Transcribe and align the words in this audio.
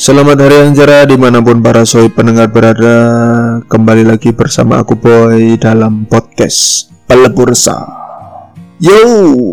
Selamat 0.00 0.48
hari 0.48 0.64
yang 0.64 0.72
cerah 0.72 1.04
di 1.04 1.12
mana 1.20 1.44
pun 1.44 1.60
para 1.60 1.84
soy 1.84 2.08
pendengar 2.08 2.48
berada 2.48 2.96
Kembali 3.68 4.08
lagi 4.08 4.32
bersama 4.32 4.80
aku 4.80 4.96
Boy 4.96 5.60
dalam 5.60 6.08
podcast 6.08 6.88
Pelebur 7.04 7.52
Resah 7.52 7.84
Yo, 8.80 8.96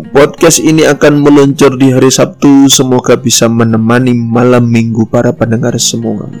podcast 0.08 0.64
ini 0.64 0.88
akan 0.88 1.20
meluncur 1.20 1.76
di 1.76 1.92
hari 1.92 2.08
Sabtu. 2.08 2.64
Semoga 2.72 3.20
bisa 3.20 3.44
menemani 3.44 4.16
malam 4.16 4.72
minggu 4.72 5.04
para 5.04 5.36
pendengar 5.36 5.76
semua. 5.76 6.32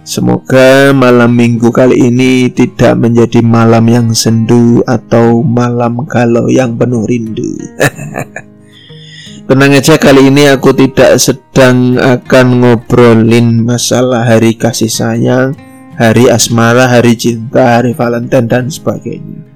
Semoga 0.00 0.96
malam 0.96 1.36
minggu 1.36 1.68
kali 1.68 2.08
ini 2.08 2.48
tidak 2.48 2.96
menjadi 2.96 3.44
malam 3.44 3.84
yang 3.84 4.08
sendu 4.16 4.80
Atau 4.88 5.44
malam 5.44 6.08
galau 6.08 6.48
yang 6.48 6.72
penuh 6.80 7.04
rindu 7.04 7.52
Tenang 9.46 9.78
aja 9.78 9.94
kali 9.94 10.26
ini 10.26 10.50
aku 10.50 10.74
tidak 10.74 11.22
sedang 11.22 11.94
akan 12.02 12.66
ngobrolin 12.66 13.62
masalah 13.62 14.26
hari 14.26 14.58
kasih 14.58 14.90
sayang, 14.90 15.54
hari 15.94 16.26
asmara, 16.26 16.90
hari 16.90 17.14
cinta, 17.14 17.78
hari 17.78 17.94
Valentine 17.94 18.50
dan 18.50 18.66
sebagainya. 18.66 19.46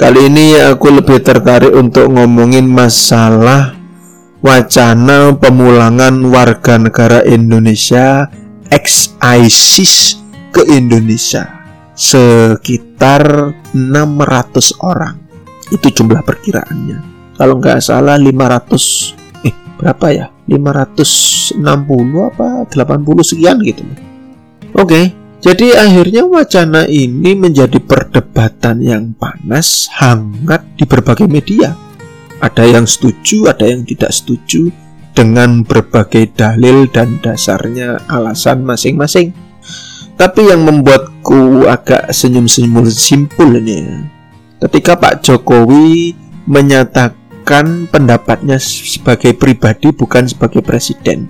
Kali 0.00 0.24
ini 0.24 0.56
aku 0.56 1.04
lebih 1.04 1.20
tertarik 1.20 1.68
untuk 1.68 2.08
ngomongin 2.08 2.64
masalah 2.64 3.76
wacana 4.40 5.36
pemulangan 5.36 6.16
warga 6.24 6.80
negara 6.80 7.20
Indonesia 7.20 8.24
ex 8.72 9.12
ISIS 9.20 10.16
ke 10.48 10.64
Indonesia 10.72 11.44
sekitar 11.92 13.52
600 13.76 14.80
orang. 14.80 15.20
Itu 15.68 15.92
jumlah 15.92 16.24
perkiraannya 16.24 17.09
kalau 17.40 17.56
nggak 17.56 17.80
salah 17.80 18.20
500 18.20 19.48
eh 19.48 19.54
berapa 19.80 20.06
ya? 20.12 20.26
560 20.44 21.56
apa 22.28 22.68
80 22.68 23.24
sekian 23.24 23.56
gitu. 23.64 23.80
Oke 24.76 25.16
jadi 25.40 25.72
akhirnya 25.80 26.28
wacana 26.28 26.84
ini 26.84 27.32
menjadi 27.32 27.80
perdebatan 27.80 28.84
yang 28.84 29.16
panas 29.16 29.88
hangat 29.96 30.60
di 30.76 30.84
berbagai 30.84 31.24
media. 31.24 31.72
Ada 32.44 32.68
yang 32.68 32.84
setuju 32.84 33.48
ada 33.48 33.64
yang 33.64 33.88
tidak 33.88 34.12
setuju 34.12 34.68
dengan 35.16 35.64
berbagai 35.64 36.36
dalil 36.36 36.92
dan 36.92 37.16
dasarnya 37.24 38.04
alasan 38.12 38.68
masing-masing. 38.68 39.32
Tapi 40.20 40.52
yang 40.52 40.68
membuatku 40.68 41.64
agak 41.64 42.12
senyum-senyum 42.12 42.84
simpul 42.92 43.56
ini 43.56 43.80
ya 43.80 43.96
ketika 44.60 44.92
Pak 45.00 45.24
Jokowi 45.24 46.12
menyatakan 46.44 47.16
mengungkapkan 47.50 47.90
pendapatnya 47.90 48.58
sebagai 48.62 49.34
pribadi 49.34 49.90
bukan 49.90 50.30
sebagai 50.30 50.62
presiden. 50.62 51.26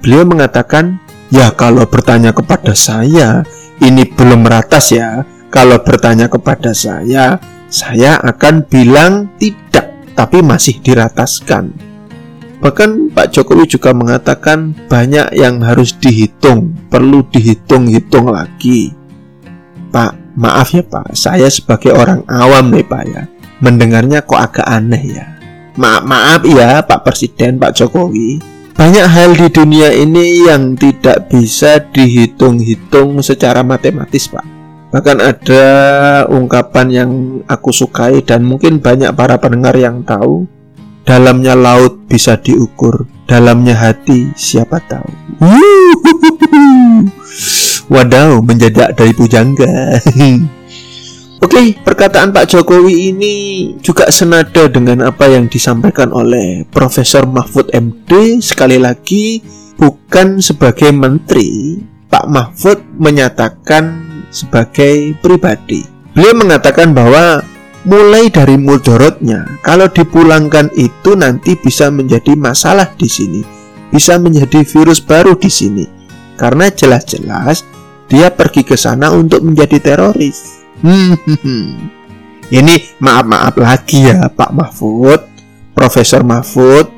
Beliau 0.00 0.24
mengatakan, 0.24 0.96
"Ya, 1.28 1.52
kalau 1.52 1.84
bertanya 1.84 2.32
kepada 2.32 2.72
saya, 2.72 3.44
ini 3.84 4.08
belum 4.08 4.48
ratas 4.48 4.96
ya. 4.96 5.28
Kalau 5.52 5.82
bertanya 5.84 6.32
kepada 6.32 6.72
saya, 6.72 7.36
saya 7.68 8.16
akan 8.24 8.64
bilang 8.72 9.36
tidak, 9.36 9.92
tapi 10.16 10.40
masih 10.40 10.80
dirataskan." 10.80 11.76
Bahkan 12.60 13.12
Pak 13.12 13.36
Jokowi 13.36 13.68
juga 13.68 13.92
mengatakan 13.92 14.72
banyak 14.88 15.36
yang 15.36 15.60
harus 15.64 15.96
dihitung, 15.96 16.72
perlu 16.88 17.24
dihitung-hitung 17.28 18.32
lagi. 18.32 18.92
Pak, 19.92 20.36
maaf 20.36 20.72
ya 20.72 20.84
Pak, 20.84 21.16
saya 21.16 21.48
sebagai 21.52 21.92
orang 21.92 22.24
awam 22.28 22.72
nih 22.72 22.84
Pak 22.84 23.04
ya, 23.08 23.22
mendengarnya 23.64 24.24
kok 24.24 24.40
agak 24.40 24.68
aneh 24.68 25.04
ya. 25.08 25.39
Maaf, 25.78 26.02
maaf 26.02 26.42
ya 26.48 26.82
Pak 26.82 27.06
Presiden 27.06 27.60
Pak 27.60 27.76
Jokowi. 27.78 28.42
Banyak 28.74 29.06
hal 29.06 29.36
di 29.36 29.46
dunia 29.52 29.92
ini 29.92 30.48
yang 30.48 30.74
tidak 30.74 31.28
bisa 31.28 31.78
dihitung-hitung 31.92 33.20
secara 33.20 33.60
matematis 33.60 34.26
Pak. 34.26 34.46
Bahkan 34.90 35.18
ada 35.22 35.64
ungkapan 36.26 36.86
yang 36.90 37.10
aku 37.46 37.70
sukai 37.70 38.24
dan 38.26 38.42
mungkin 38.42 38.82
banyak 38.82 39.14
para 39.14 39.38
pendengar 39.38 39.76
yang 39.78 40.02
tahu. 40.02 40.48
Dalamnya 41.00 41.56
laut 41.56 42.06
bisa 42.06 42.36
diukur 42.36 43.08
Dalamnya 43.30 43.78
hati 43.78 44.34
siapa 44.34 44.82
tahu. 44.90 45.06
Wadaw 47.86 48.42
menjadak 48.42 48.98
dari 48.98 49.14
pujangga 49.14 50.02
Oke, 51.40 51.56
okay, 51.56 51.66
perkataan 51.72 52.36
Pak 52.36 52.52
Jokowi 52.52 53.16
ini 53.16 53.34
juga 53.80 54.12
senada 54.12 54.68
dengan 54.68 55.08
apa 55.08 55.24
yang 55.24 55.48
disampaikan 55.48 56.12
oleh 56.12 56.68
Profesor 56.68 57.24
Mahfud 57.24 57.72
MD. 57.72 58.44
Sekali 58.44 58.76
lagi, 58.76 59.40
bukan 59.80 60.44
sebagai 60.44 60.92
menteri, 60.92 61.80
Pak 62.12 62.28
Mahfud 62.28 62.84
menyatakan 63.00 64.04
sebagai 64.28 65.16
pribadi. 65.24 65.80
Beliau 66.12 66.36
mengatakan 66.36 66.92
bahwa 66.92 67.40
mulai 67.88 68.28
dari 68.28 68.60
mudorotnya, 68.60 69.48
kalau 69.64 69.88
dipulangkan 69.88 70.68
itu 70.76 71.16
nanti 71.16 71.56
bisa 71.56 71.88
menjadi 71.88 72.36
masalah 72.36 72.92
di 73.00 73.08
sini, 73.08 73.40
bisa 73.88 74.20
menjadi 74.20 74.60
virus 74.60 75.00
baru 75.00 75.32
di 75.40 75.48
sini, 75.48 75.88
karena 76.36 76.68
jelas-jelas 76.68 77.64
dia 78.12 78.28
pergi 78.28 78.60
ke 78.60 78.76
sana 78.76 79.08
untuk 79.08 79.40
menjadi 79.40 79.80
teroris. 79.80 80.59
Hmm, 80.80 81.12
ini 82.48 82.74
maaf-maaf 83.04 83.52
lagi 83.60 84.08
ya 84.08 84.32
Pak 84.32 84.48
Mahfud, 84.48 85.20
Profesor 85.76 86.24
Mahfud, 86.24 86.88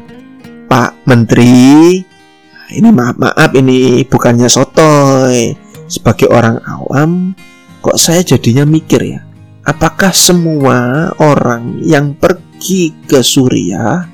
Pak 0.70 1.02
Menteri. 1.02 1.98
Ini 2.70 2.88
maaf-maaf 2.94 3.50
ini 3.58 4.06
bukannya 4.06 4.46
sotoy. 4.46 5.58
Sebagai 5.90 6.30
orang 6.30 6.62
awam, 6.62 7.34
kok 7.82 7.98
saya 7.98 8.22
jadinya 8.22 8.62
mikir 8.62 9.02
ya, 9.02 9.20
apakah 9.66 10.14
semua 10.14 11.10
orang 11.18 11.82
yang 11.82 12.14
pergi 12.14 12.94
ke 13.10 13.18
Suriah 13.18 14.06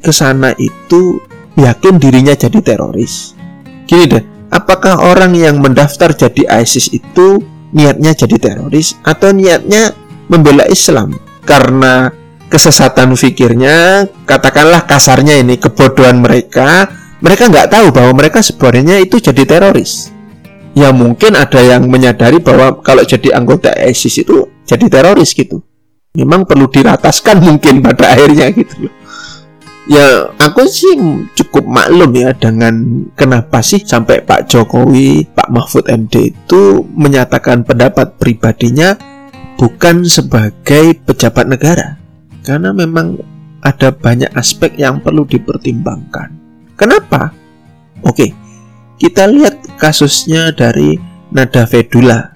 ke 0.00 0.08
sana 0.08 0.56
itu 0.56 1.20
yakin 1.60 2.00
dirinya 2.00 2.32
jadi 2.32 2.64
teroris? 2.64 3.36
Gini 3.84 4.08
deh, 4.08 4.24
apakah 4.48 5.04
orang 5.04 5.36
yang 5.36 5.60
mendaftar 5.60 6.16
jadi 6.16 6.64
ISIS 6.64 6.88
itu 6.96 7.51
niatnya 7.72 8.12
jadi 8.14 8.36
teroris 8.38 8.96
atau 9.02 9.32
niatnya 9.32 9.92
membela 10.28 10.68
Islam. 10.68 11.16
Karena 11.42 12.08
kesesatan 12.46 13.16
fikirnya 13.18 14.06
katakanlah 14.28 14.86
kasarnya 14.86 15.40
ini 15.40 15.58
kebodohan 15.58 16.22
mereka 16.22 16.86
mereka 17.18 17.48
nggak 17.48 17.68
tahu 17.72 17.86
bahwa 17.90 18.12
mereka 18.22 18.44
sebenarnya 18.44 19.02
itu 19.02 19.18
jadi 19.18 19.42
teroris. 19.42 20.12
Ya 20.72 20.88
mungkin 20.88 21.36
ada 21.36 21.60
yang 21.60 21.84
menyadari 21.84 22.40
bahwa 22.40 22.80
kalau 22.80 23.04
jadi 23.04 23.36
anggota 23.36 23.76
ISIS 23.76 24.24
itu 24.24 24.48
jadi 24.64 24.88
teroris 24.88 25.36
gitu. 25.36 25.60
Memang 26.16 26.44
perlu 26.44 26.68
dirataskan 26.68 27.40
mungkin 27.40 27.80
pada 27.84 28.08
akhirnya 28.16 28.52
gitu 28.52 28.88
loh 28.88 29.01
ya 29.92 30.32
aku 30.40 30.64
sih 30.64 30.96
cukup 31.36 31.68
maklum 31.68 32.16
ya 32.16 32.32
dengan 32.32 33.04
kenapa 33.12 33.60
sih 33.60 33.84
sampai 33.84 34.24
Pak 34.24 34.48
Jokowi, 34.48 35.28
Pak 35.28 35.52
Mahfud 35.52 35.84
MD 35.92 36.32
itu 36.32 36.80
menyatakan 36.96 37.60
pendapat 37.60 38.16
pribadinya 38.16 38.96
bukan 39.60 40.08
sebagai 40.08 40.96
pejabat 41.04 41.46
negara. 41.46 42.00
Karena 42.42 42.72
memang 42.74 43.20
ada 43.62 43.94
banyak 43.94 44.32
aspek 44.34 44.74
yang 44.80 44.98
perlu 44.98 45.22
dipertimbangkan. 45.28 46.34
Kenapa? 46.74 47.30
Oke, 48.02 48.34
kita 48.98 49.30
lihat 49.30 49.78
kasusnya 49.78 50.50
dari 50.50 50.98
Nada 51.30 51.68
Fedula. 51.68 52.34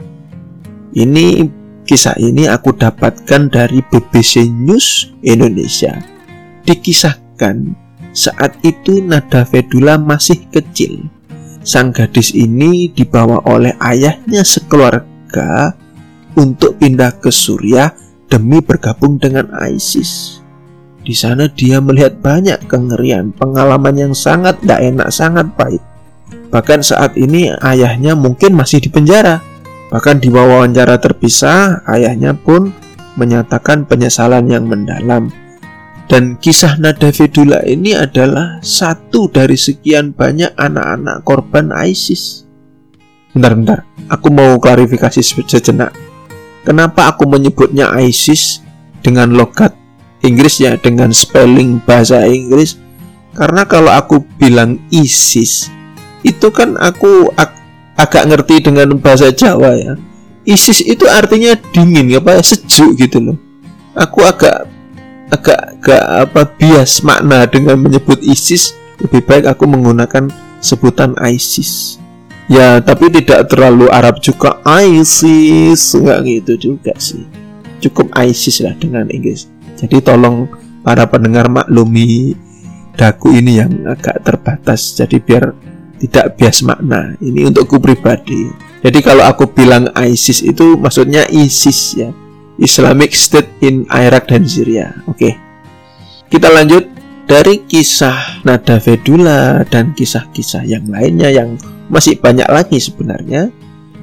Ini 0.94 1.42
kisah 1.82 2.14
ini 2.22 2.46
aku 2.46 2.70
dapatkan 2.78 3.50
dari 3.50 3.82
BBC 3.82 4.46
News 4.46 5.10
Indonesia. 5.26 5.98
Dikisahkan 6.62 7.25
saat 8.16 8.56
itu 8.64 9.04
Nada 9.04 9.44
Fedula 9.44 10.00
masih 10.00 10.48
kecil. 10.48 11.04
Sang 11.66 11.92
gadis 11.92 12.32
ini 12.32 12.88
dibawa 12.88 13.44
oleh 13.44 13.76
ayahnya 13.82 14.46
sekeluarga 14.46 15.76
untuk 16.38 16.78
pindah 16.78 17.18
ke 17.20 17.28
Suriah 17.28 17.92
demi 18.30 18.62
bergabung 18.62 19.20
dengan 19.20 19.50
ISIS. 19.66 20.40
Di 21.06 21.14
sana 21.14 21.46
dia 21.46 21.78
melihat 21.78 22.18
banyak 22.18 22.66
kengerian, 22.66 23.30
pengalaman 23.30 23.94
yang 23.94 24.14
sangat 24.14 24.58
tidak 24.62 24.80
enak, 24.82 25.08
sangat 25.14 25.46
pahit. 25.54 25.82
Bahkan 26.50 26.82
saat 26.82 27.14
ini 27.14 27.50
ayahnya 27.62 28.18
mungkin 28.18 28.58
masih 28.58 28.82
di 28.82 28.90
penjara. 28.90 29.42
Bahkan 29.90 30.18
di 30.18 30.30
wawancara 30.34 30.98
terpisah, 30.98 31.86
ayahnya 31.86 32.34
pun 32.34 32.74
menyatakan 33.14 33.86
penyesalan 33.86 34.50
yang 34.50 34.66
mendalam 34.66 35.30
dan 36.06 36.38
kisah 36.38 36.78
Nada 36.78 37.10
Fedula 37.10 37.62
ini 37.66 37.94
adalah 37.94 38.62
satu 38.62 39.30
dari 39.30 39.58
sekian 39.58 40.14
banyak 40.14 40.54
anak-anak 40.54 41.26
korban 41.26 41.70
ISIS. 41.74 42.46
Bentar-bentar, 43.34 43.84
aku 44.08 44.28
mau 44.32 44.56
klarifikasi 44.56 45.20
sejenak. 45.44 45.92
Kenapa 46.64 47.12
aku 47.12 47.28
menyebutnya 47.28 47.92
ISIS 48.00 48.64
dengan 49.04 49.34
logat 49.34 49.74
Inggris 50.24 50.58
ya, 50.58 50.74
dengan 50.80 51.12
spelling 51.12 51.78
bahasa 51.84 52.24
Inggris? 52.26 52.78
Karena 53.36 53.68
kalau 53.68 53.92
aku 53.92 54.24
bilang 54.40 54.80
ISIS, 54.88 55.68
itu 56.26 56.50
kan 56.50 56.74
aku 56.82 57.30
ag 57.38 57.54
agak 57.96 58.28
ngerti 58.28 58.60
dengan 58.60 58.98
bahasa 58.98 59.30
Jawa 59.32 59.72
ya 59.78 59.94
ISIS 60.42 60.82
itu 60.84 61.06
artinya 61.08 61.54
dingin 61.72 62.10
apa 62.18 62.42
sejuk 62.42 62.98
gitu 62.98 63.22
loh 63.22 63.36
aku 63.96 64.26
agak 64.26 64.68
agak 65.30 65.76
agak 65.78 66.04
apa 66.26 66.42
bias 66.58 67.02
makna 67.02 67.46
dengan 67.46 67.78
menyebut 67.78 68.18
ISIS 68.22 68.74
lebih 69.02 69.22
baik 69.26 69.44
aku 69.46 69.66
menggunakan 69.68 70.30
sebutan 70.58 71.14
ISIS. 71.22 72.02
Ya 72.46 72.78
tapi 72.78 73.10
tidak 73.10 73.50
terlalu 73.50 73.90
Arab 73.90 74.22
juga. 74.22 74.62
ISIS 74.66 75.94
nggak 75.98 76.18
gitu 76.26 76.52
juga 76.74 76.94
sih. 76.98 77.26
Cukup 77.82 78.14
ISIS 78.18 78.62
lah 78.62 78.74
dengan 78.78 79.10
Inggris. 79.10 79.50
Jadi 79.76 80.00
tolong 80.00 80.48
para 80.80 81.04
pendengar 81.10 81.50
maklumi 81.50 82.34
daku 82.94 83.34
ini 83.34 83.60
yang 83.60 83.70
agak 83.86 84.22
terbatas. 84.22 84.94
Jadi 84.94 85.18
biar 85.18 85.52
tidak 85.98 86.38
bias 86.38 86.62
makna. 86.62 87.18
Ini 87.18 87.50
untukku 87.50 87.82
pribadi. 87.82 88.48
Jadi 88.80 88.98
kalau 89.02 89.26
aku 89.26 89.50
bilang 89.50 89.90
ISIS 89.98 90.46
itu 90.46 90.78
maksudnya 90.78 91.26
ISIS 91.26 91.98
ya 91.98 92.14
Islamic 92.56 93.12
State 93.12 93.60
in 93.60 93.84
Iraq 93.92 94.32
dan 94.32 94.48
Syria. 94.48 94.92
Oke. 95.08 95.36
Kita 96.26 96.48
lanjut 96.50 96.84
dari 97.26 97.66
kisah 97.66 98.42
Nada 98.46 98.78
Vedula 98.80 99.62
dan 99.66 99.92
kisah-kisah 99.92 100.64
yang 100.64 100.86
lainnya 100.88 101.28
yang 101.30 101.58
masih 101.92 102.18
banyak 102.18 102.46
lagi 102.48 102.78
sebenarnya. 102.80 103.50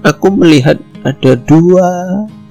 Aku 0.03 0.31
melihat 0.35 0.79
ada 1.03 1.33
dua 1.35 1.87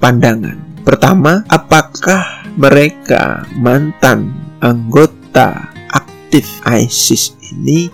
pandangan. 0.01 0.57
Pertama 0.83 1.45
apakah 1.47 2.43
mereka 2.59 3.47
mantan 3.55 4.33
anggota 4.59 5.71
aktif 5.89 6.61
ISIS 6.65 7.33
ini 7.53 7.87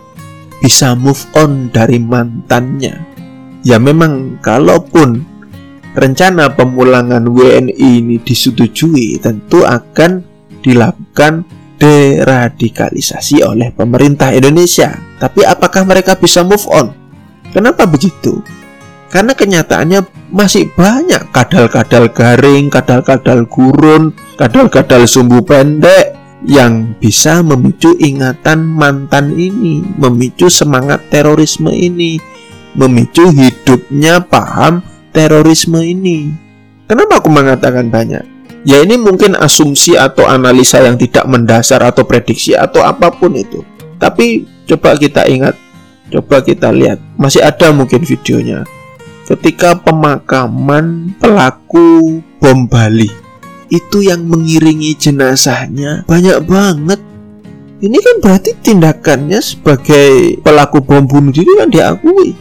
bisa 0.60 0.96
move 0.96 1.24
on 1.36 1.72
dari 1.72 2.00
mantannya. 2.00 2.96
Ya 3.64 3.76
memang 3.80 4.40
kalaupun 4.40 5.29
rencana 5.98 6.54
pemulangan 6.54 7.26
WNI 7.26 7.90
ini 8.04 8.18
disetujui 8.22 9.18
tentu 9.18 9.66
akan 9.66 10.22
dilakukan 10.62 11.48
deradikalisasi 11.80 13.42
oleh 13.42 13.72
pemerintah 13.72 14.36
Indonesia. 14.36 14.94
Tapi 15.18 15.48
apakah 15.48 15.88
mereka 15.88 16.20
bisa 16.20 16.44
move 16.44 16.68
on? 16.70 16.92
Kenapa 17.50 17.88
begitu? 17.88 18.44
Karena 19.10 19.34
kenyataannya 19.34 20.30
masih 20.30 20.70
banyak 20.78 21.34
kadal-kadal 21.34 22.14
garing, 22.14 22.70
kadal-kadal 22.70 23.50
gurun, 23.50 24.14
kadal-kadal 24.38 25.10
sumbu 25.10 25.42
pendek 25.42 26.14
yang 26.46 26.94
bisa 27.02 27.42
memicu 27.42 27.98
ingatan 27.98 28.64
mantan 28.64 29.34
ini, 29.34 29.82
memicu 29.98 30.46
semangat 30.48 31.10
terorisme 31.10 31.74
ini, 31.74 32.22
memicu 32.78 33.34
hidupnya 33.34 34.22
paham 34.22 34.86
terorisme 35.20 35.84
ini. 35.84 36.32
Kenapa 36.88 37.20
aku 37.20 37.28
mengatakan 37.28 37.92
banyak? 37.92 38.24
Ya 38.64 38.80
ini 38.80 38.96
mungkin 38.96 39.36
asumsi 39.36 40.00
atau 40.00 40.24
analisa 40.24 40.80
yang 40.80 40.96
tidak 40.96 41.28
mendasar 41.28 41.84
atau 41.84 42.08
prediksi 42.08 42.56
atau 42.56 42.80
apa 42.88 43.12
pun 43.12 43.36
itu. 43.36 43.60
Tapi 44.00 44.48
coba 44.64 44.96
kita 44.96 45.28
ingat, 45.28 45.60
coba 46.08 46.40
kita 46.40 46.72
lihat, 46.72 47.04
masih 47.20 47.44
ada 47.44 47.76
mungkin 47.76 48.08
videonya. 48.08 48.64
Ketika 49.28 49.76
pemakaman 49.76 51.14
pelaku 51.20 52.24
bom 52.40 52.66
Bali 52.66 53.12
itu 53.70 54.02
yang 54.02 54.26
mengiringi 54.26 54.98
jenazahnya 54.98 56.02
banyak 56.10 56.42
banget 56.50 56.98
ini 57.86 58.02
kan 58.02 58.16
berarti 58.18 58.58
tindakannya 58.66 59.38
sebagai 59.38 60.42
pelaku 60.42 60.82
bom 60.82 61.06
bunuh 61.06 61.30
diri 61.30 61.54
kan 61.54 61.70
diakui 61.70 62.34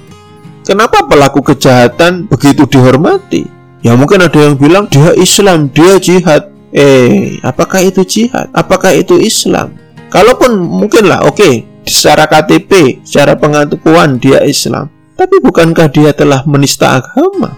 kenapa 0.68 1.08
pelaku 1.08 1.40
kejahatan 1.40 2.28
begitu 2.28 2.68
dihormati? 2.68 3.48
Ya 3.80 3.96
mungkin 3.96 4.20
ada 4.20 4.36
yang 4.36 4.60
bilang 4.60 4.84
dia 4.92 5.16
Islam 5.16 5.72
dia 5.72 5.96
jihad. 5.96 6.52
Eh 6.76 7.40
apakah 7.40 7.80
itu 7.80 8.04
jihad? 8.04 8.52
Apakah 8.52 8.92
itu 8.92 9.16
Islam? 9.16 9.72
Kalaupun 10.12 10.60
mungkin 10.60 11.08
lah 11.08 11.24
oke 11.24 11.40
okay, 11.40 11.54
secara 11.88 12.28
KTP 12.28 13.00
secara 13.00 13.32
pengakuan 13.40 14.20
dia 14.20 14.44
Islam. 14.44 14.92
Tapi 15.16 15.40
bukankah 15.40 15.88
dia 15.88 16.12
telah 16.12 16.44
menista 16.44 17.00
agama? 17.00 17.56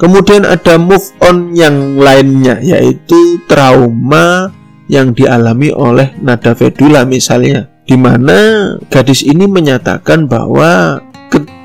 Kemudian 0.00 0.46
ada 0.48 0.80
move 0.80 1.04
on 1.20 1.52
yang 1.52 1.98
lainnya 1.98 2.62
yaitu 2.62 3.42
trauma 3.50 4.50
yang 4.88 5.12
dialami 5.12 5.74
oleh 5.74 6.16
Nada 6.22 6.54
Vedula 6.54 7.04
misalnya 7.04 7.66
di 7.88 7.96
mana 7.96 8.72
gadis 8.92 9.24
ini 9.24 9.48
menyatakan 9.48 10.28
bahwa 10.28 11.02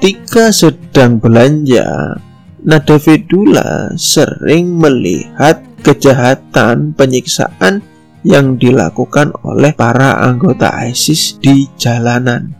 ketika 0.03 0.51
sedang 0.51 1.15
belanja 1.15 2.19
Nada 2.67 2.99
Vedula 2.99 3.87
sering 3.95 4.75
melihat 4.75 5.63
kejahatan 5.79 6.91
penyiksaan 6.91 7.79
yang 8.27 8.59
dilakukan 8.59 9.31
oleh 9.47 9.71
para 9.71 10.19
anggota 10.27 10.75
ISIS 10.83 11.39
di 11.39 11.71
jalanan. 11.79 12.51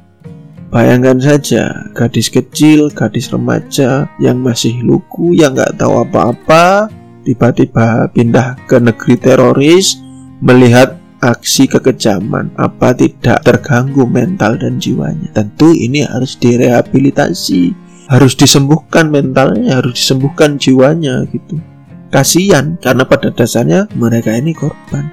Bayangkan 0.72 1.20
saja, 1.20 1.92
gadis 1.92 2.32
kecil, 2.32 2.88
gadis 2.96 3.28
remaja 3.28 4.08
yang 4.24 4.40
masih 4.40 4.80
lugu, 4.80 5.36
yang 5.36 5.52
nggak 5.52 5.76
tahu 5.76 6.00
apa-apa, 6.00 6.88
tiba-tiba 7.28 8.08
pindah 8.16 8.56
ke 8.72 8.80
negeri 8.80 9.20
teroris, 9.20 10.00
melihat 10.40 10.96
aksi 11.24 11.72
kekejaman, 11.72 12.52
apa 12.60 12.92
tidak 12.92 13.40
terganggu 13.48 14.04
mental 14.04 14.60
dan 14.60 14.76
jiwanya. 14.76 15.32
Tentu 15.32 15.72
ini 15.72 16.04
harus 16.04 16.36
direhabilitasi, 16.36 17.72
harus 18.12 18.36
disembuhkan 18.36 19.08
mentalnya, 19.08 19.80
harus 19.80 19.96
disembuhkan 19.96 20.60
jiwanya 20.60 21.24
gitu. 21.32 21.64
Kasihan 22.12 22.76
karena 22.84 23.08
pada 23.08 23.32
dasarnya 23.32 23.88
mereka 23.96 24.36
ini 24.36 24.52
korban. 24.52 25.08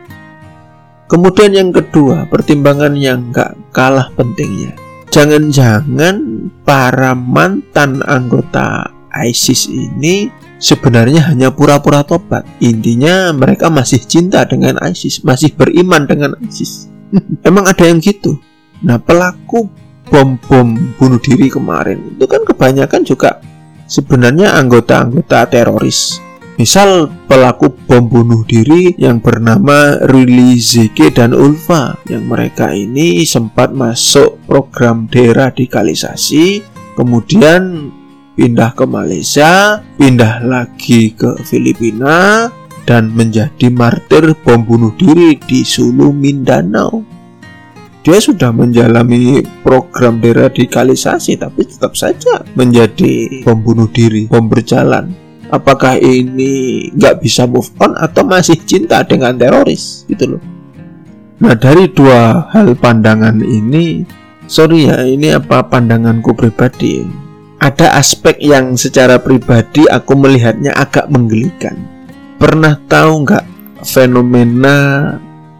Kemudian 1.06 1.54
yang 1.54 1.70
kedua, 1.70 2.26
pertimbangan 2.26 2.94
yang 2.98 3.30
gak 3.34 3.54
kalah 3.74 4.10
pentingnya 4.14 4.90
Jangan-jangan 5.10 6.46
para 6.62 7.18
mantan 7.18 7.98
anggota 8.06 8.94
ISIS 9.10 9.66
ini 9.66 10.30
sebenarnya 10.60 11.32
hanya 11.32 11.50
pura-pura 11.50 12.04
tobat. 12.06 12.46
Intinya 12.60 13.32
mereka 13.32 13.72
masih 13.72 14.04
cinta 14.04 14.44
dengan 14.46 14.78
ISIS, 14.84 15.24
masih 15.26 15.56
beriman 15.56 16.06
dengan 16.06 16.36
ISIS. 16.44 16.86
Emang 17.48 17.66
ada 17.66 17.82
yang 17.82 17.98
gitu. 17.98 18.38
Nah, 18.84 19.00
pelaku 19.00 19.66
bom-bom 20.10 20.74
bunuh 20.98 21.22
diri 21.22 21.46
kemarin 21.46 22.18
itu 22.18 22.26
kan 22.26 22.42
kebanyakan 22.42 23.02
juga 23.06 23.38
sebenarnya 23.86 24.58
anggota-anggota 24.58 25.46
teroris 25.48 26.18
Misal 26.60 27.08
pelaku 27.24 27.72
bom 27.88 28.04
bunuh 28.04 28.44
diri 28.44 28.92
yang 29.00 29.16
bernama 29.24 29.96
Rili 30.04 30.60
Zeke 30.60 31.08
dan 31.08 31.32
Ulfa 31.32 31.96
yang 32.04 32.28
mereka 32.28 32.76
ini 32.76 33.24
sempat 33.24 33.72
masuk 33.72 34.36
program 34.44 35.08
deradikalisasi 35.08 36.60
kemudian 37.00 37.88
pindah 38.40 38.72
ke 38.72 38.88
Malaysia, 38.88 39.84
pindah 40.00 40.40
lagi 40.48 41.12
ke 41.12 41.44
Filipina 41.44 42.48
dan 42.88 43.12
menjadi 43.12 43.68
martir 43.68 44.32
bom 44.40 44.64
bunuh 44.64 44.96
diri 44.96 45.36
di 45.44 45.60
Sulu 45.60 46.08
Mindanao. 46.08 47.04
Dia 48.00 48.16
sudah 48.16 48.48
menjalani 48.48 49.44
program 49.60 50.24
deradikalisasi 50.24 51.36
tapi 51.36 51.68
tetap 51.68 51.92
saja 52.00 52.40
menjadi 52.56 53.44
bom 53.44 53.60
bunuh 53.60 53.92
diri, 53.92 54.24
bom 54.24 54.48
berjalan. 54.48 55.12
Apakah 55.52 56.00
ini 56.00 56.88
nggak 56.96 57.20
bisa 57.20 57.44
move 57.44 57.68
on 57.76 57.92
atau 58.00 58.24
masih 58.24 58.56
cinta 58.64 59.04
dengan 59.04 59.36
teroris? 59.36 60.08
Gitu 60.08 60.24
loh. 60.24 60.42
Nah 61.44 61.52
dari 61.52 61.92
dua 61.92 62.48
hal 62.56 62.72
pandangan 62.72 63.36
ini 63.44 64.00
sorry 64.48 64.88
ya 64.88 65.04
ini 65.04 65.36
apa 65.36 65.60
pandanganku 65.68 66.32
pribadi 66.32 67.04
ada 67.60 68.00
aspek 68.00 68.40
yang 68.40 68.74
secara 68.74 69.20
pribadi 69.20 69.84
aku 69.86 70.16
melihatnya 70.16 70.72
agak 70.72 71.06
menggelikan 71.12 71.76
pernah 72.40 72.80
tahu 72.88 73.28
nggak 73.28 73.44
fenomena 73.84 75.16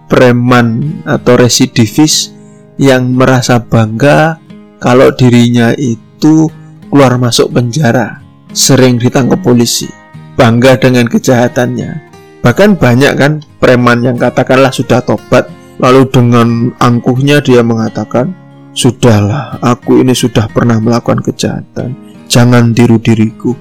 preman 0.09 1.01
atau 1.07 1.39
residivis 1.39 2.35
yang 2.81 3.13
merasa 3.13 3.61
bangga 3.61 4.41
kalau 4.81 5.13
dirinya 5.13 5.77
itu 5.77 6.49
keluar 6.89 7.21
masuk 7.21 7.53
penjara 7.53 8.21
sering 8.51 8.99
ditangkap 8.99 9.39
polisi, 9.41 9.87
bangga 10.35 10.79
dengan 10.79 11.07
kejahatannya. 11.07 12.11
Bahkan 12.41 12.81
banyak 12.81 13.13
kan 13.15 13.33
preman 13.61 14.03
yang 14.03 14.17
katakanlah 14.17 14.73
sudah 14.73 15.05
tobat, 15.05 15.47
lalu 15.79 16.09
dengan 16.09 16.73
angkuhnya 16.81 17.45
dia 17.45 17.61
mengatakan, 17.61 18.33
Sudahlah, 18.71 19.59
aku 19.59 19.99
ini 19.99 20.15
sudah 20.15 20.47
pernah 20.47 20.79
melakukan 20.79 21.19
kejahatan, 21.27 21.91
jangan 22.31 22.71
tiru 22.71 23.03
diriku. 23.03 23.59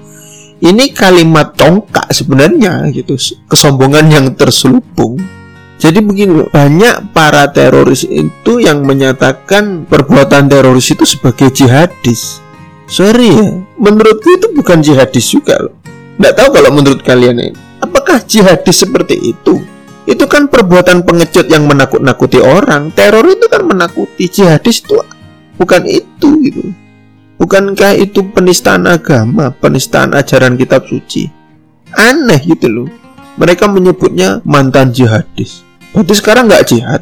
Ini 0.59 0.91
kalimat 0.93 1.57
congkak 1.57 2.13
sebenarnya 2.13 2.85
gitu, 2.93 3.17
kesombongan 3.49 4.05
yang 4.11 4.25
terselubung. 4.37 5.17
Jadi 5.79 6.03
begini 6.03 6.45
banyak 6.51 7.15
para 7.15 7.47
teroris 7.49 8.03
itu 8.03 8.59
yang 8.59 8.83
menyatakan 8.83 9.87
perbuatan 9.87 10.51
teroris 10.51 10.91
itu 10.91 11.07
sebagai 11.07 11.49
jihadis. 11.55 12.43
Sorry 12.85 13.31
ya, 13.31 13.49
menurutku 13.79 14.29
itu 14.35 14.51
bukan 14.51 14.83
jihadis 14.83 15.31
juga 15.31 15.57
loh. 15.57 15.73
Nggak 16.19 16.35
tahu 16.35 16.49
kalau 16.59 16.69
menurut 16.75 16.99
kalian 17.01 17.39
ini, 17.39 17.55
apakah 17.79 18.19
jihadis 18.27 18.83
seperti 18.83 19.31
itu? 19.31 19.63
Itu 20.09 20.25
kan 20.25 20.49
perbuatan 20.49 21.05
pengecut 21.05 21.45
yang 21.53 21.69
menakut-nakuti 21.69 22.41
orang. 22.41 22.89
Teror 22.89 23.29
itu 23.29 23.45
kan 23.45 23.61
menakuti. 23.61 24.25
Jihadis 24.25 24.81
itu 24.81 24.97
bukan 25.61 25.85
itu 25.85 26.29
gitu. 26.49 26.63
Bukankah 27.37 27.93
itu 27.93 28.25
penistaan 28.33 28.89
agama, 28.89 29.53
penistaan 29.53 30.17
ajaran 30.17 30.57
kitab 30.57 30.89
suci? 30.89 31.29
Aneh 31.93 32.41
gitu 32.41 32.67
loh. 32.67 32.89
Mereka 33.37 33.69
menyebutnya 33.69 34.41
mantan 34.43 34.91
jihadis. 34.91 35.61
Berarti 35.93 36.13
sekarang 36.17 36.49
nggak 36.49 36.65
jihad. 36.67 37.01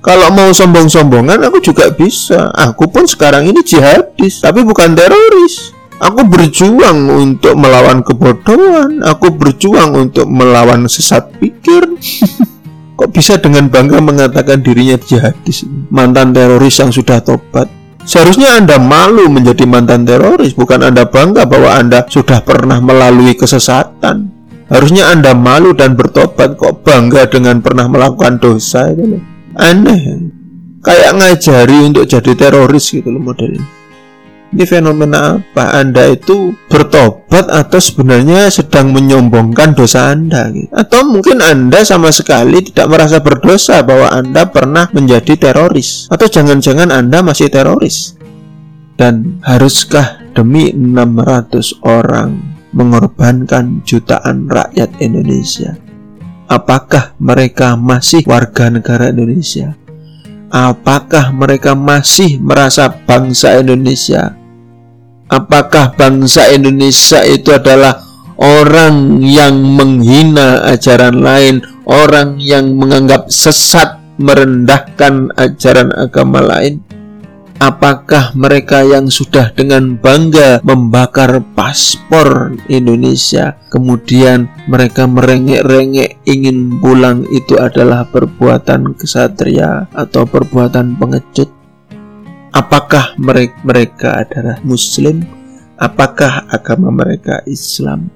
Kalau 0.00 0.32
mau 0.32 0.52
sombong-sombongan 0.52 1.40
aku 1.40 1.58
juga 1.60 1.88
bisa. 1.90 2.52
Aku 2.52 2.88
pun 2.88 3.08
sekarang 3.08 3.48
ini 3.48 3.64
jihadis, 3.64 4.44
tapi 4.44 4.62
bukan 4.62 4.92
teroris. 4.92 5.72
Aku 6.00 6.24
berjuang 6.24 7.12
untuk 7.12 7.60
melawan 7.60 8.00
kebodohan. 8.00 9.04
Aku 9.04 9.36
berjuang 9.36 9.92
untuk 10.08 10.24
melawan 10.32 10.88
sesat 10.88 11.28
pikir. 11.36 11.84
Kok 12.98 13.12
bisa 13.12 13.36
dengan 13.36 13.68
bangga 13.68 14.00
mengatakan 14.00 14.64
dirinya 14.64 14.96
jihadis? 14.96 15.68
Mantan 15.92 16.32
teroris 16.32 16.80
yang 16.80 16.88
sudah 16.88 17.20
tobat. 17.20 17.68
Seharusnya 18.04 18.56
Anda 18.56 18.80
malu 18.80 19.28
menjadi 19.28 19.68
mantan 19.68 20.08
teroris, 20.08 20.56
bukan 20.56 20.88
Anda 20.88 21.04
bangga 21.04 21.44
bahwa 21.44 21.76
Anda 21.76 22.08
sudah 22.08 22.40
pernah 22.44 22.80
melalui 22.80 23.36
kesesatan. 23.36 24.32
Harusnya 24.72 25.12
Anda 25.12 25.36
malu 25.36 25.76
dan 25.76 25.96
bertobat 25.96 26.56
kok 26.56 26.80
bangga 26.80 27.28
dengan 27.28 27.60
pernah 27.60 27.88
melakukan 27.88 28.40
dosa 28.40 28.88
itu 28.88 29.16
loh. 29.16 29.22
Aneh. 29.60 30.32
Kayak 30.80 31.12
ngajari 31.20 31.92
untuk 31.92 32.08
jadi 32.08 32.32
teroris 32.32 32.88
gitu 32.88 33.12
loh 33.12 33.20
modelnya. 33.20 33.79
Ini 34.50 34.66
fenomena 34.66 35.38
apa? 35.38 35.78
Anda 35.78 36.10
itu 36.10 36.50
bertobat 36.66 37.46
atau 37.46 37.78
sebenarnya 37.78 38.50
sedang 38.50 38.90
menyombongkan 38.90 39.78
dosa 39.78 40.10
Anda 40.10 40.50
gitu. 40.50 40.74
Atau 40.74 41.06
mungkin 41.06 41.38
Anda 41.38 41.86
sama 41.86 42.10
sekali 42.10 42.66
tidak 42.66 42.90
merasa 42.90 43.22
berdosa 43.22 43.86
bahwa 43.86 44.10
Anda 44.10 44.50
pernah 44.50 44.90
menjadi 44.90 45.38
teroris 45.38 46.10
Atau 46.10 46.26
jangan-jangan 46.26 46.90
Anda 46.90 47.22
masih 47.22 47.46
teroris 47.46 48.18
Dan 48.98 49.38
haruskah 49.46 50.20
demi 50.34 50.74
600 50.74 51.86
orang 51.86 52.50
mengorbankan 52.70 53.82
jutaan 53.82 54.46
rakyat 54.46 54.90
Indonesia. 55.02 55.74
Apakah 56.50 57.14
mereka 57.22 57.78
masih 57.78 58.26
warga 58.26 58.70
negara 58.70 59.14
Indonesia? 59.14 59.74
Apakah 60.50 61.30
mereka 61.30 61.78
masih 61.78 62.42
merasa 62.42 62.90
bangsa 62.90 63.62
Indonesia? 63.62 64.39
Apakah 65.30 65.94
bangsa 65.94 66.50
Indonesia 66.50 67.22
itu 67.22 67.54
adalah 67.54 68.02
orang 68.42 69.22
yang 69.22 69.62
menghina 69.62 70.66
ajaran 70.66 71.22
lain, 71.22 71.62
orang 71.86 72.42
yang 72.42 72.74
menganggap 72.74 73.30
sesat, 73.30 73.94
merendahkan 74.18 75.30
ajaran 75.38 75.94
agama 75.94 76.42
lain? 76.42 76.82
Apakah 77.60 78.34
mereka 78.34 78.82
yang 78.82 79.12
sudah 79.12 79.52
dengan 79.54 79.94
bangga 80.00 80.64
membakar 80.66 81.44
paspor 81.54 82.56
Indonesia, 82.72 83.54
kemudian 83.70 84.50
mereka 84.66 85.04
merengek-rengek 85.04 86.24
ingin 86.26 86.80
pulang 86.82 87.22
itu 87.30 87.54
adalah 87.60 88.08
perbuatan 88.08 88.98
kesatria 88.98 89.86
atau 89.92 90.26
perbuatan 90.26 90.96
pengecut? 90.98 91.59
Apakah 92.50 93.14
mereka 93.62 94.26
adalah 94.26 94.58
Muslim? 94.66 95.22
Apakah 95.78 96.50
agama 96.50 96.90
mereka 96.90 97.40
Islam? 97.46 98.10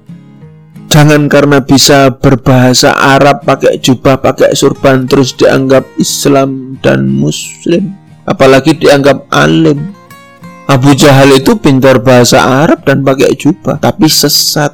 Jangan 0.91 1.27
karena 1.27 1.59
bisa 1.63 2.13
berbahasa 2.13 2.95
Arab, 2.95 3.43
pakai 3.43 3.79
jubah, 3.83 4.21
pakai 4.21 4.55
surban, 4.55 5.07
terus 5.11 5.35
dianggap 5.35 5.87
Islam 5.99 6.79
dan 6.83 7.09
Muslim 7.11 8.05
apalagi 8.25 8.77
dianggap 8.77 9.29
alim. 9.33 9.93
Abu 10.65 10.97
Jahal 10.97 11.29
itu 11.37 11.61
pintar 11.61 12.01
bahasa 12.01 12.41
Arab 12.41 12.89
dan 12.89 13.05
pakai 13.05 13.37
jubah, 13.37 13.77
tapi 13.77 14.09
sesat. 14.09 14.73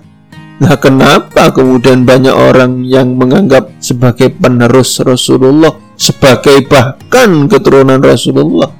Nah, 0.63 0.79
kenapa 0.79 1.51
kemudian 1.51 2.07
banyak 2.07 2.31
orang 2.31 2.87
yang 2.87 3.19
menganggap 3.19 3.75
sebagai 3.83 4.31
penerus 4.31 5.03
Rasulullah, 5.03 5.75
sebagai 5.99 6.63
bahkan 6.71 7.51
keturunan 7.51 7.99
Rasulullah? 7.99 8.80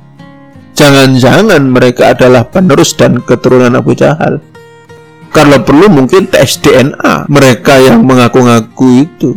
Jangan-jangan 0.81 1.61
mereka 1.69 2.17
adalah 2.17 2.49
penerus 2.49 2.97
dan 2.97 3.21
keturunan 3.21 3.77
Abu 3.77 3.93
Jahal. 3.93 4.41
Kalau 5.29 5.61
perlu 5.61 5.93
mungkin 5.93 6.25
tes 6.25 6.57
DNA 6.57 7.29
mereka 7.29 7.77
yang 7.77 8.01
mengaku-ngaku 8.01 9.05
itu. 9.05 9.37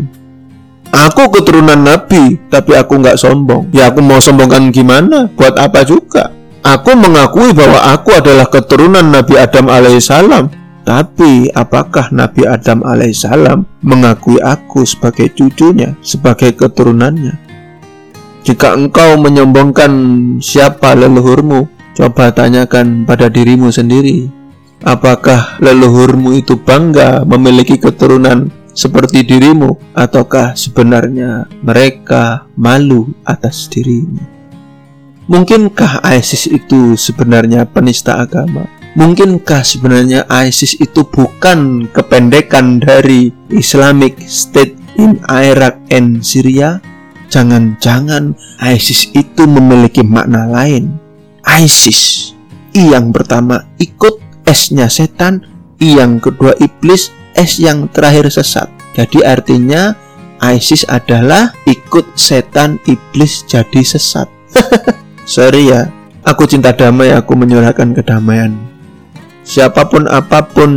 Aku 0.94 1.28
keturunan 1.36 1.84
Nabi, 1.84 2.40
tapi 2.48 2.80
aku 2.80 2.96
nggak 2.96 3.20
sombong. 3.20 3.68
Ya 3.76 3.92
aku 3.92 4.00
mau 4.00 4.24
sombongkan 4.24 4.72
gimana? 4.72 5.28
Buat 5.36 5.60
apa 5.60 5.84
juga? 5.84 6.32
Aku 6.64 6.96
mengakui 6.96 7.52
bahwa 7.52 7.92
aku 7.92 8.16
adalah 8.16 8.48
keturunan 8.48 9.04
Nabi 9.04 9.36
Adam 9.36 9.68
alaihissalam. 9.68 10.48
Tapi 10.88 11.52
apakah 11.52 12.08
Nabi 12.16 12.48
Adam 12.48 12.88
alaihissalam 12.88 13.68
mengakui 13.84 14.40
aku 14.40 14.88
sebagai 14.88 15.28
cucunya, 15.36 15.92
sebagai 16.00 16.56
keturunannya? 16.56 17.53
Jika 18.44 18.76
engkau 18.76 19.16
menyombongkan 19.16 19.92
siapa 20.44 21.00
leluhurmu, 21.00 21.64
coba 21.96 22.36
tanyakan 22.36 23.08
pada 23.08 23.32
dirimu 23.32 23.72
sendiri. 23.72 24.28
Apakah 24.84 25.64
leluhurmu 25.64 26.36
itu 26.44 26.60
bangga 26.60 27.24
memiliki 27.24 27.80
keturunan 27.80 28.52
seperti 28.76 29.24
dirimu, 29.24 29.80
ataukah 29.96 30.60
sebenarnya 30.60 31.48
mereka 31.64 32.44
malu 32.60 33.16
atas 33.24 33.72
dirimu? 33.72 34.20
Mungkinkah 35.32 36.04
ISIS 36.04 36.52
itu 36.52 37.00
sebenarnya 37.00 37.64
penista 37.64 38.20
agama? 38.20 38.68
Mungkinkah 39.00 39.64
sebenarnya 39.64 40.28
ISIS 40.28 40.76
itu 40.84 41.08
bukan 41.08 41.88
kependekan 41.96 42.84
dari 42.84 43.32
Islamic 43.56 44.20
State 44.28 44.76
in 45.00 45.24
Iraq 45.32 45.80
and 45.88 46.20
Syria? 46.20 46.84
Jangan-jangan 47.34 48.38
ISIS 48.62 49.10
itu 49.18 49.50
memiliki 49.50 50.06
makna 50.06 50.46
lain. 50.46 51.02
ISIS, 51.42 52.30
I 52.78 52.94
yang 52.94 53.10
pertama 53.10 53.66
ikut, 53.82 54.22
S-nya 54.46 54.86
setan, 54.86 55.42
I 55.82 55.98
yang 55.98 56.22
kedua 56.22 56.54
iblis, 56.62 57.10
S 57.34 57.58
yang 57.58 57.90
terakhir 57.90 58.30
sesat. 58.30 58.70
Jadi 58.94 59.26
artinya 59.26 59.98
ISIS 60.46 60.86
adalah 60.86 61.50
ikut 61.66 62.06
setan 62.14 62.78
iblis 62.86 63.42
jadi 63.50 63.82
sesat. 63.82 64.30
Sorry 65.26 65.74
ya, 65.74 65.90
aku 66.22 66.46
cinta 66.46 66.70
damai, 66.70 67.18
aku 67.18 67.34
menyuarakan 67.34 67.98
kedamaian. 67.98 68.54
Siapa 69.42 69.90
pun 69.90 70.06
apa 70.06 70.46
pun 70.54 70.70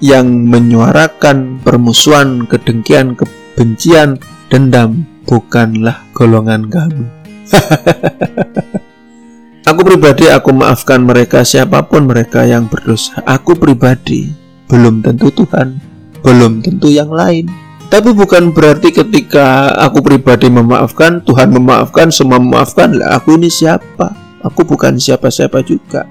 yang 0.00 0.24
menyuarakan 0.48 1.60
permusuhan, 1.60 2.48
kedengkian, 2.48 3.12
kebencian, 3.12 4.16
dendam 4.48 5.04
bukanlah 5.28 6.08
golongan 6.16 6.72
kami. 6.72 7.04
aku 9.68 9.80
pribadi 9.84 10.32
aku 10.32 10.56
maafkan 10.56 11.04
mereka 11.04 11.44
siapa 11.44 11.84
pun 11.84 12.08
mereka 12.08 12.48
yang 12.48 12.64
berdosa. 12.64 13.20
Aku 13.28 13.52
pribadi 13.52 14.32
belum 14.72 15.04
tentu 15.04 15.28
Tuhan 15.28 15.88
belum 16.22 16.64
tentu 16.64 16.90
yang 16.90 17.10
lain. 17.10 17.50
Tapi 17.88 18.12
bukan 18.12 18.52
berarti 18.52 18.92
ketika 18.92 19.72
aku 19.72 20.04
pribadi 20.04 20.52
memaafkan, 20.52 21.24
Tuhan 21.24 21.56
memaafkan, 21.56 22.12
semua 22.12 22.36
memaafkan, 22.36 22.92
lah 22.92 23.16
aku 23.16 23.40
ini 23.40 23.48
siapa? 23.48 24.12
Aku 24.44 24.68
bukan 24.68 25.00
siapa-siapa 25.00 25.64
juga. 25.64 26.04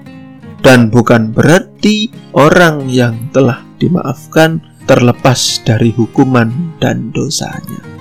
Dan 0.58 0.90
bukan 0.90 1.30
berarti 1.30 2.10
orang 2.34 2.90
yang 2.90 3.30
telah 3.30 3.62
dimaafkan 3.78 4.58
terlepas 4.90 5.62
dari 5.62 5.94
hukuman 5.94 6.74
dan 6.82 7.14
dosanya. 7.14 7.97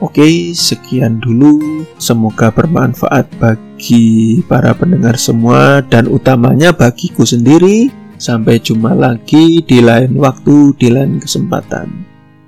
Oke, 0.00 0.56
sekian 0.56 1.20
dulu. 1.20 1.84
Semoga 2.00 2.48
bermanfaat 2.48 3.28
bagi 3.36 4.40
para 4.48 4.72
pendengar 4.72 5.20
semua 5.20 5.84
dan 5.84 6.08
utamanya 6.08 6.72
bagiku 6.72 7.28
sendiri. 7.28 7.92
Sampai 8.16 8.60
jumpa 8.60 8.96
lagi 8.96 9.60
di 9.60 9.84
lain 9.84 10.16
waktu, 10.16 10.72
di 10.76 10.88
lain 10.88 11.20
kesempatan. 11.20 11.88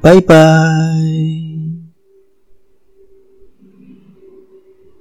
Bye 0.00 0.24
bye. 0.24 1.51